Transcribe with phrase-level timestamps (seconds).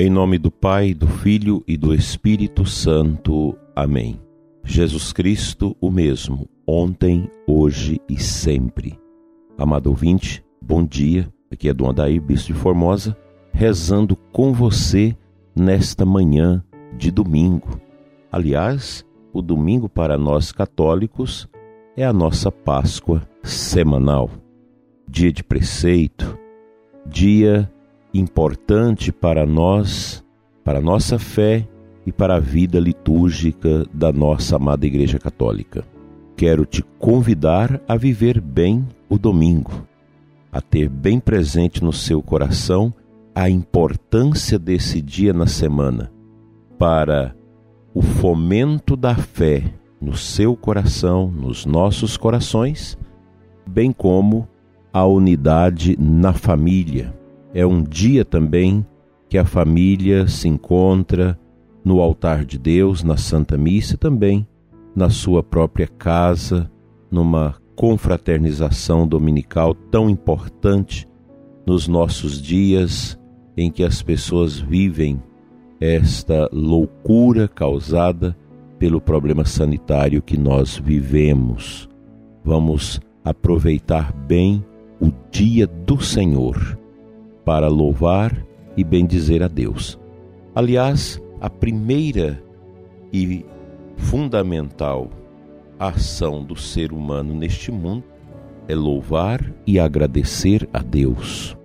[0.00, 3.58] Em nome do Pai, do Filho e do Espírito Santo.
[3.74, 4.20] Amém.
[4.62, 8.96] Jesus Cristo, o mesmo, ontem, hoje e sempre.
[9.58, 11.28] Amado ouvinte, bom dia.
[11.50, 13.16] Aqui é Dom Adair, Bispo de Formosa,
[13.52, 15.16] rezando com você
[15.52, 16.62] nesta manhã
[16.96, 17.80] de domingo.
[18.30, 21.48] Aliás, o domingo para nós católicos
[21.96, 24.30] é a nossa Páscoa semanal.
[25.08, 26.38] Dia de preceito,
[27.04, 27.68] dia
[28.18, 30.24] importante para nós,
[30.64, 31.66] para a nossa fé
[32.04, 35.84] e para a vida litúrgica da nossa amada Igreja Católica.
[36.36, 39.86] Quero te convidar a viver bem o domingo,
[40.52, 42.92] a ter bem presente no seu coração
[43.34, 46.12] a importância desse dia na semana
[46.78, 47.34] para
[47.94, 49.64] o fomento da fé
[50.00, 52.96] no seu coração, nos nossos corações,
[53.66, 54.48] bem como
[54.92, 57.17] a unidade na família.
[57.54, 58.86] É um dia também
[59.28, 61.38] que a família se encontra
[61.84, 64.46] no altar de Deus, na Santa Missa e também
[64.94, 66.70] na sua própria casa,
[67.10, 71.08] numa confraternização dominical tão importante
[71.66, 73.18] nos nossos dias
[73.56, 75.22] em que as pessoas vivem
[75.80, 78.36] esta loucura causada
[78.78, 81.88] pelo problema sanitário que nós vivemos.
[82.44, 84.64] Vamos aproveitar bem
[85.00, 86.77] o dia do Senhor
[87.48, 88.44] para louvar
[88.76, 89.98] e bendizer a Deus.
[90.54, 92.44] Aliás, a primeira
[93.10, 93.42] e
[93.96, 95.08] fundamental
[95.80, 98.04] ação do ser humano neste mundo
[98.68, 101.56] é louvar e agradecer a Deus.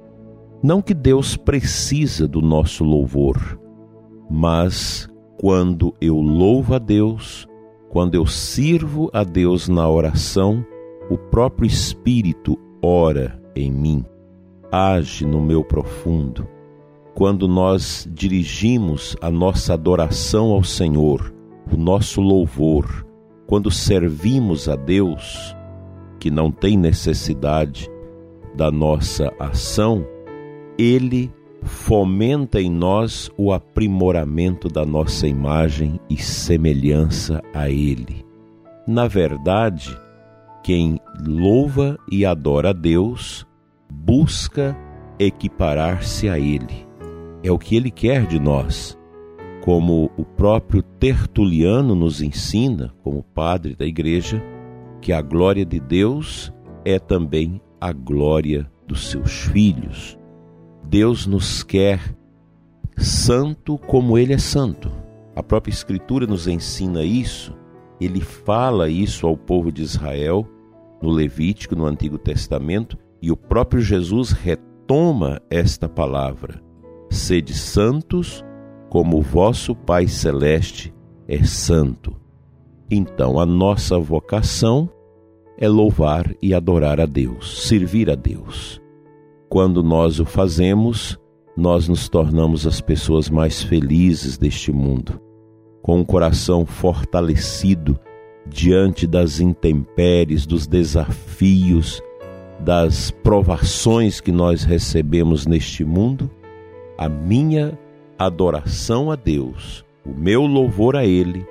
[0.63, 3.59] Não que Deus precisa do nosso louvor,
[4.29, 7.45] mas quando eu louvo a Deus,
[7.89, 10.65] quando eu sirvo a Deus na oração,
[11.09, 14.05] o próprio Espírito ora em mim,
[14.73, 16.47] age no meu profundo.
[17.13, 21.31] Quando nós dirigimos a nossa adoração ao Senhor,
[21.71, 23.05] o nosso louvor,
[23.45, 25.55] quando servimos a Deus,
[26.19, 27.87] que não tem necessidade
[28.55, 30.03] da nossa ação,
[30.75, 31.31] Ele
[31.61, 38.25] fomenta em nós o aprimoramento da nossa imagem e semelhança a Ele.
[38.87, 39.95] Na verdade,
[40.63, 43.45] quem louva e adora a Deus
[43.93, 44.75] busca
[45.19, 46.87] equiparar-se a Ele.
[47.43, 48.97] É o que Ele quer de nós.
[49.61, 54.43] Como o próprio Tertuliano nos ensina, como padre da Igreja,
[54.99, 56.51] que a glória de Deus
[56.83, 60.17] é também a glória dos seus filhos.
[60.83, 61.99] Deus nos quer
[62.97, 64.91] santo como Ele é santo.
[65.35, 67.55] A própria Escritura nos ensina isso.
[67.99, 70.47] Ele fala isso ao povo de Israel
[71.01, 76.61] no Levítico, no Antigo Testamento, e o próprio Jesus retoma esta palavra:
[77.09, 78.43] Sede santos,
[78.89, 80.93] como o vosso Pai Celeste
[81.25, 82.13] é santo.
[82.91, 84.89] Então, a nossa vocação
[85.57, 88.81] é louvar e adorar a Deus, servir a Deus.
[89.47, 91.17] Quando nós o fazemos,
[91.55, 95.17] nós nos tornamos as pessoas mais felizes deste mundo,
[95.81, 97.97] com um coração fortalecido
[98.45, 102.03] diante das intempéries, dos desafios,
[102.63, 106.31] das provações que nós recebemos neste mundo.
[106.97, 107.77] A minha
[108.17, 111.45] adoração a Deus, o meu louvor a Ele,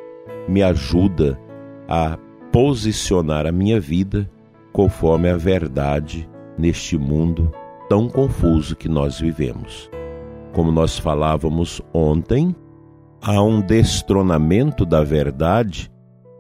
[0.49, 1.39] me ajuda
[1.87, 2.19] a
[2.51, 4.31] posicionar a minha vida
[4.73, 7.53] conforme a verdade neste mundo
[7.89, 9.91] tão confuso que nós vivemos.
[10.55, 12.57] Como nós falávamos ontem,
[13.21, 15.91] há um destronamento da verdade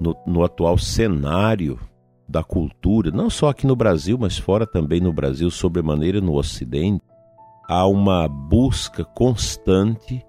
[0.00, 1.78] no, no atual cenário
[2.32, 7.04] da cultura, não só aqui no Brasil, mas fora também no Brasil, sobremaneira no Ocidente.
[7.69, 10.25] Há uma busca constante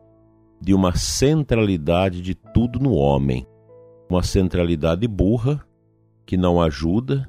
[0.59, 3.47] de uma centralidade de tudo no homem,
[4.09, 5.65] uma centralidade burra
[6.25, 7.27] que não ajuda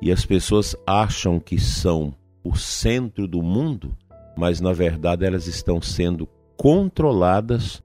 [0.00, 3.94] e as pessoas acham que são o centro do mundo,
[4.36, 6.26] mas na verdade elas estão sendo
[6.56, 7.82] controladas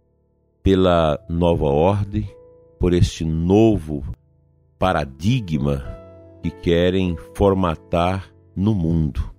[0.61, 2.29] pela nova ordem,
[2.79, 4.03] por este novo
[4.79, 6.02] paradigma
[6.43, 9.33] que querem formatar no mundo.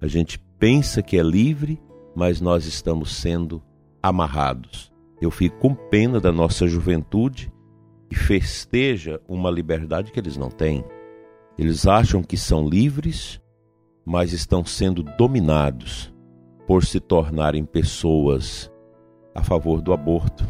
[0.00, 1.82] A gente pensa que é livre,
[2.14, 3.60] mas nós estamos sendo
[4.00, 4.92] amarrados.
[5.20, 7.52] Eu fico com pena da nossa juventude
[8.08, 10.84] que festeja uma liberdade que eles não têm.
[11.58, 13.40] Eles acham que são livres,
[14.04, 16.14] mas estão sendo dominados
[16.64, 18.70] por se tornarem pessoas
[19.34, 20.46] a favor do aborto,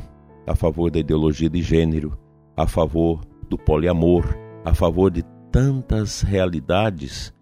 [0.46, 2.18] a favor da ideologia de gênero,
[2.54, 4.26] a favor do poliamor,
[4.62, 5.24] a favor de
[5.56, 7.32] tantas realidades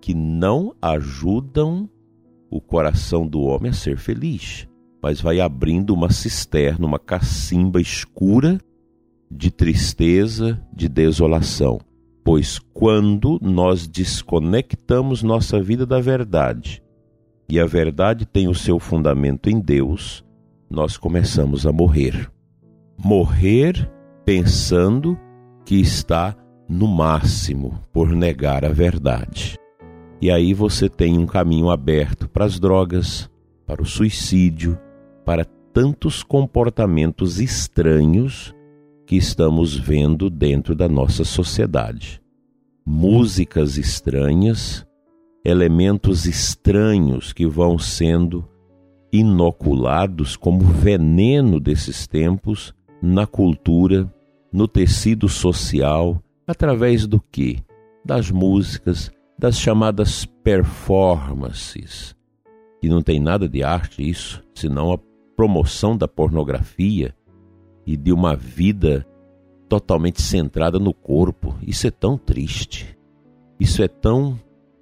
[0.00, 1.90] que não ajudam
[2.48, 4.68] o coração do homem a ser feliz.
[5.02, 8.60] mas vai abrindo uma cisterna, uma cacimba escura
[9.28, 11.80] de tristeza, de desolação.
[12.22, 16.80] Pois quando nós desconectamos nossa vida da verdade,
[17.48, 20.24] e a verdade tem o seu fundamento em Deus,
[20.70, 22.30] nós começamos a morrer.
[22.96, 23.90] Morrer
[24.24, 25.18] pensando
[25.64, 26.36] que está
[26.68, 29.58] no máximo por negar a verdade.
[30.20, 33.30] E aí você tem um caminho aberto para as drogas,
[33.64, 34.78] para o suicídio,
[35.24, 38.54] para tantos comportamentos estranhos
[39.06, 42.20] que estamos vendo dentro da nossa sociedade.
[42.84, 44.86] Músicas estranhas,
[45.44, 48.46] elementos estranhos que vão sendo
[49.12, 54.12] inoculados como veneno desses tempos na cultura,
[54.52, 57.62] no tecido social, através do que?
[58.02, 62.16] Das músicas, das chamadas performances,
[62.80, 64.98] que não tem nada de arte isso, senão a
[65.36, 67.14] promoção da pornografia
[67.86, 69.06] e de uma vida
[69.68, 71.54] totalmente centrada no corpo.
[71.62, 72.98] Isso é tão triste.
[73.60, 74.40] Isso é tão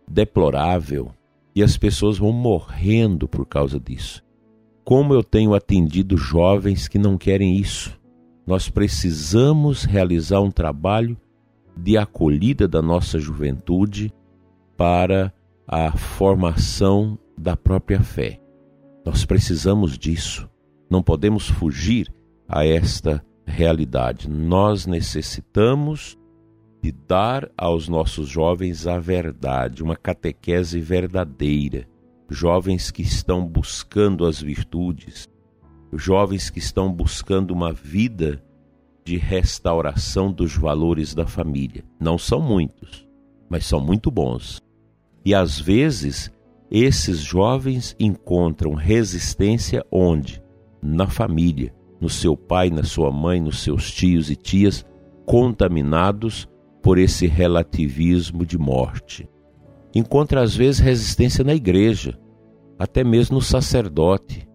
[0.08, 1.10] deplorável
[1.54, 4.22] e as pessoas vão morrendo por causa disso.
[4.84, 7.98] Como eu tenho atendido jovens que não querem isso.
[8.46, 11.16] Nós precisamos realizar um trabalho
[11.76, 14.12] de acolhida da nossa juventude
[14.76, 15.32] para
[15.66, 18.40] a formação da própria fé.
[19.04, 20.48] Nós precisamos disso.
[20.90, 22.12] Não podemos fugir
[22.48, 24.28] a esta realidade.
[24.28, 26.16] Nós necessitamos
[26.82, 31.88] de dar aos nossos jovens a verdade, uma catequese verdadeira.
[32.28, 35.28] Jovens que estão buscando as virtudes,
[35.92, 38.42] jovens que estão buscando uma vida
[39.06, 41.84] de restauração dos valores da família.
[42.00, 43.06] Não são muitos,
[43.48, 44.60] mas são muito bons.
[45.24, 46.28] E às vezes
[46.68, 50.42] esses jovens encontram resistência onde?
[50.82, 54.84] Na família, no seu pai, na sua mãe, nos seus tios e tias,
[55.24, 56.48] contaminados
[56.82, 59.30] por esse relativismo de morte.
[59.94, 62.18] Encontra às vezes resistência na igreja,
[62.76, 64.48] até mesmo no sacerdote,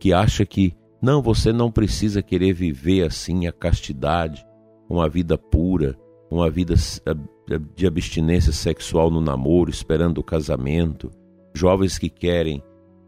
[0.00, 4.46] que acha que não, você não precisa querer viver assim a castidade,
[4.88, 5.98] uma vida pura,
[6.30, 11.10] uma vida eh, de abstinência sexual no namoro, esperando o casamento.
[11.52, 12.62] Jovens que querem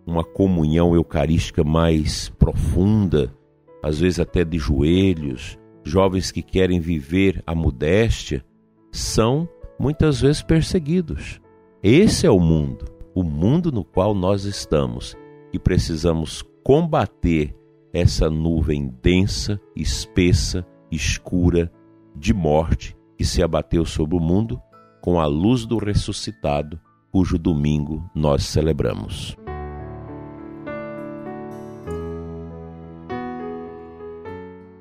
[0.05, 3.33] uma comunhão eucarística mais profunda,
[3.81, 5.57] às vezes até de joelhos.
[5.85, 8.45] Jovens que querem viver a modéstia
[8.91, 9.49] são
[9.79, 11.41] muitas vezes perseguidos.
[11.81, 15.17] Esse é o mundo, o mundo no qual nós estamos
[15.53, 17.55] e precisamos combater
[17.95, 21.71] essa nuvem densa, espessa, escura
[22.17, 24.61] de morte que se abateu sobre o mundo
[25.01, 26.81] com a luz do ressuscitado,
[27.13, 29.37] cujo domingo nós celebramos.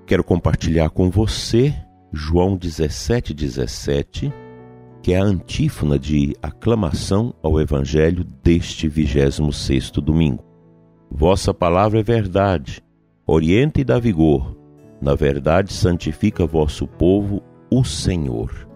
[0.07, 1.73] Quero compartilhar com você
[2.11, 4.33] João 17, 17,
[5.03, 10.43] que é a antífona de aclamação ao Evangelho deste 26 domingo.
[11.11, 12.82] Vossa palavra é verdade,
[13.25, 14.57] orienta e dá vigor.
[15.01, 18.67] Na verdade, santifica vosso povo, o Senhor.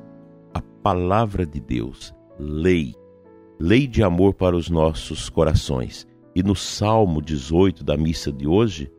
[0.53, 2.95] A palavra de Deus, lei,
[3.59, 6.07] lei de amor para os nossos corações.
[6.35, 8.91] E no Salmo 18 da missa de hoje,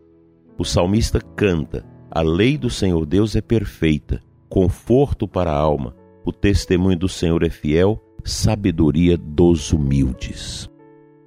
[0.59, 5.95] o salmista canta: A lei do Senhor Deus é perfeita, conforto para a alma.
[6.25, 10.69] O testemunho do Senhor é fiel, sabedoria dos humildes.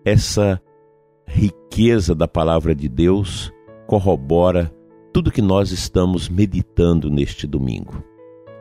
[0.04, 0.62] Essa
[1.26, 3.52] riqueza da palavra de Deus
[3.92, 4.74] corrobora
[5.12, 8.02] tudo que nós estamos meditando neste domingo.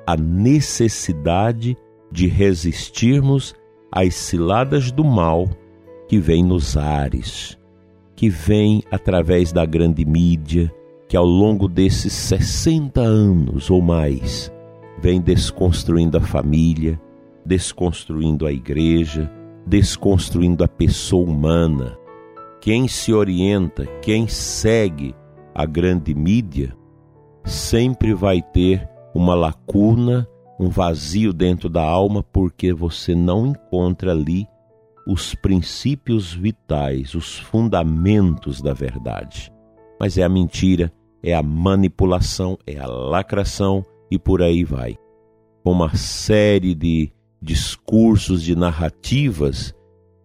[0.04, 1.76] A necessidade
[2.10, 3.54] de resistirmos
[3.92, 5.48] às ciladas do mal
[6.08, 7.56] que vem nos ares,
[8.16, 10.68] que vem através da grande mídia,
[11.08, 14.52] que ao longo desses 60 anos ou mais
[15.00, 17.00] vem desconstruindo a família,
[17.46, 19.30] desconstruindo a igreja,
[19.64, 21.96] desconstruindo a pessoa humana.
[22.60, 25.14] Quem se orienta, quem segue
[25.54, 26.76] a grande mídia,
[27.44, 30.28] sempre vai ter uma lacuna,
[30.58, 34.46] um vazio dentro da alma, porque você não encontra ali
[35.06, 39.52] os princípios vitais, os fundamentos da verdade.
[39.98, 40.92] Mas é a mentira,
[41.22, 44.96] é a manipulação, é a lacração e por aí vai.
[45.64, 49.74] Uma série de discursos, de narrativas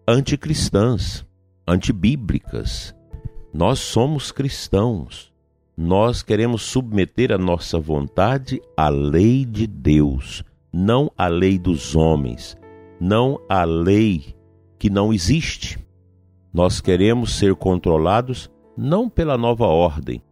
[0.08, 1.26] anticristãs,
[1.66, 2.94] antibíblicas,
[3.56, 5.32] nós somos cristãos.
[5.74, 12.54] Nós queremos submeter a nossa vontade à lei de Deus, não à lei dos homens,
[13.00, 14.36] não à lei
[14.78, 15.78] que não existe.
[16.52, 20.22] Nós queremos ser controlados não pela nova ordem,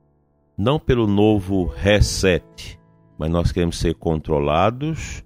[0.57, 2.79] não pelo novo reset,
[3.17, 5.25] mas nós queremos ser controlados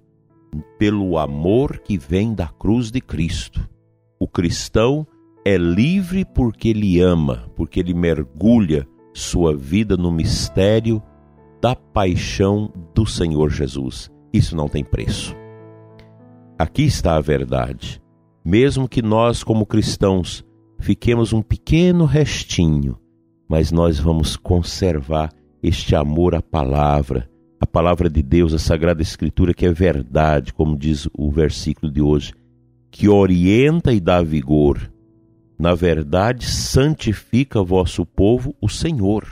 [0.77, 3.67] pelo amor que vem da cruz de Cristo.
[4.17, 5.05] O cristão
[5.45, 11.01] é livre porque ele ama, porque ele mergulha sua vida no mistério
[11.61, 14.09] da paixão do Senhor Jesus.
[14.31, 15.35] Isso não tem preço.
[16.57, 18.01] Aqui está a verdade.
[18.43, 20.43] Mesmo que nós, como cristãos,
[20.79, 22.97] fiquemos um pequeno restinho,
[23.47, 25.31] mas nós vamos conservar
[25.61, 27.29] este amor à palavra,
[27.59, 32.01] a palavra de Deus, a Sagrada Escritura, que é verdade, como diz o versículo de
[32.01, 32.33] hoje,
[32.89, 34.89] que orienta e dá vigor.
[35.59, 39.27] Na verdade, santifica vosso povo o Senhor.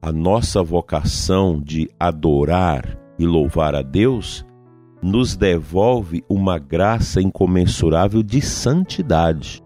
[0.00, 4.46] A nossa vocação de adorar e louvar a Deus
[5.02, 9.60] nos devolve uma graça incomensurável de santidade.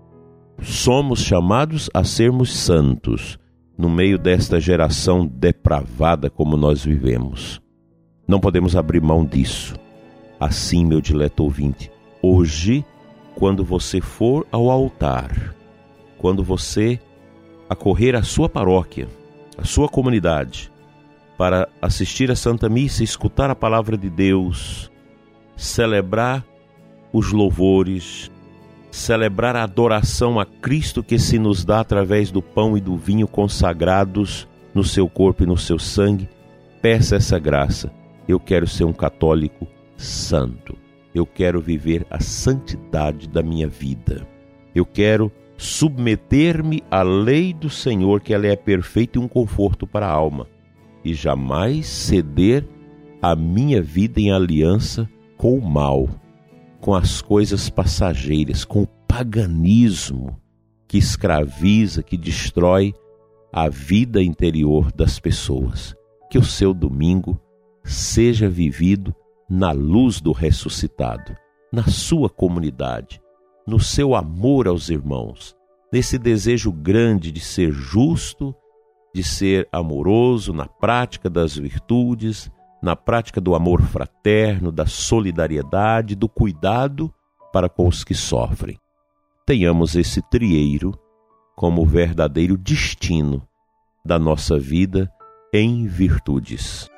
[0.62, 3.38] Somos chamados a sermos santos
[3.76, 7.60] no meio desta geração depravada como nós vivemos.
[8.26, 9.74] Não podemos abrir mão disso.
[10.40, 11.90] Assim, meu dileto ouvinte,
[12.22, 12.82] hoje,
[13.34, 15.54] quando você for ao altar,
[16.22, 17.00] quando você
[17.68, 19.08] acorrer à sua paróquia,
[19.58, 20.70] à sua comunidade,
[21.36, 24.88] para assistir a Santa Missa, escutar a palavra de Deus,
[25.56, 26.46] celebrar
[27.12, 28.30] os louvores,
[28.88, 33.26] celebrar a adoração a Cristo que se nos dá através do pão e do vinho
[33.26, 36.28] consagrados no seu corpo e no seu sangue,
[36.80, 37.92] peça essa graça.
[38.28, 40.78] Eu quero ser um católico santo.
[41.12, 44.24] Eu quero viver a santidade da minha vida.
[44.72, 50.06] Eu quero submeter-me à lei do Senhor, que ela é perfeita e um conforto para
[50.06, 50.48] a alma,
[51.04, 52.68] e jamais ceder
[53.20, 56.08] a minha vida em aliança com o mal
[56.82, 60.36] com as coisas passageiras, com o paganismo
[60.88, 62.92] que escraviza, que destrói
[63.52, 65.94] a vida interior das pessoas.
[66.28, 67.40] Que o seu domingo
[67.84, 69.14] seja vivido
[69.48, 71.36] na luz do ressuscitado,
[71.72, 73.21] na sua comunidade,
[73.66, 75.56] no seu amor aos irmãos,
[75.92, 78.54] nesse desejo grande de ser justo,
[79.14, 82.50] de ser amoroso na prática das virtudes,
[82.82, 87.12] na prática do amor fraterno, da solidariedade, do cuidado
[87.52, 88.78] para com os que sofrem.
[89.46, 90.98] Tenhamos esse trieiro
[91.54, 93.46] como verdadeiro destino
[94.04, 95.12] da nossa vida
[95.52, 96.91] em virtudes.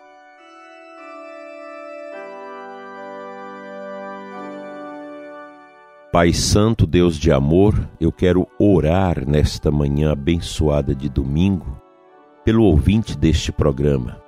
[6.14, 11.76] Pai Santo, Deus de amor, eu quero orar nesta manhã abençoada de domingo
[12.44, 14.22] pelo ouvinte deste programa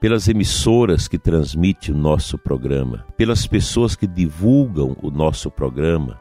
[0.00, 6.18] pelas emissoras que transmitem o nosso programa, pelas pessoas que divulgam o nosso programa,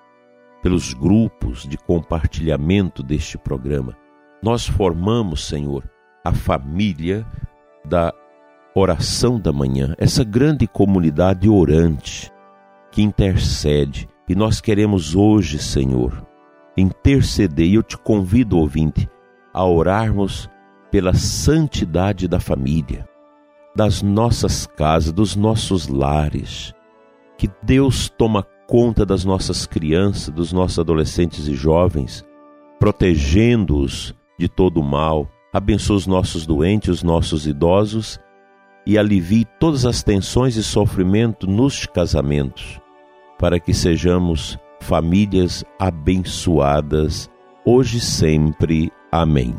[0.62, 3.96] pelos grupos de compartilhamento deste programa.
[4.44, 5.90] Nós formamos, Senhor,
[6.22, 7.26] a família
[7.86, 8.14] da
[8.76, 12.30] oração da manhã, essa grande comunidade orante
[12.92, 14.06] que intercede.
[14.28, 16.26] E nós queremos hoje, Senhor,
[16.78, 17.68] interceder.
[17.68, 19.10] E eu te convido, ouvinte,
[19.54, 20.50] a orarmos
[20.92, 23.08] pela santidade da família
[23.78, 26.74] das nossas casas, dos nossos lares.
[27.38, 32.26] Que Deus toma conta das nossas crianças, dos nossos adolescentes e jovens,
[32.80, 38.20] protegendo-os de todo o mal, abençoe os nossos doentes, os nossos idosos
[38.84, 42.82] e alivie todas as tensões e sofrimento nos casamentos,
[43.38, 47.30] para que sejamos famílias abençoadas,
[47.66, 48.92] hoje e sempre.
[49.12, 49.56] Amém.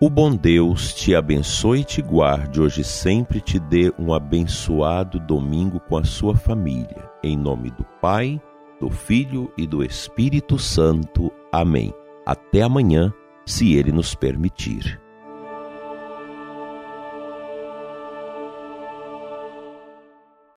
[0.00, 5.80] O bom Deus te abençoe e te guarde, hoje sempre te dê um abençoado domingo
[5.80, 7.10] com a sua família.
[7.22, 8.38] Em nome do Pai,
[8.80, 11.32] do Filho e do Espírito Santo.
[11.50, 11.90] Amém.
[12.26, 13.12] Até amanhã,
[13.46, 15.03] se Ele nos permitir.